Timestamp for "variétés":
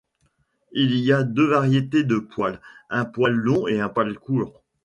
1.45-2.03